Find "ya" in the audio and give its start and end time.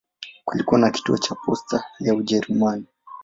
1.99-2.15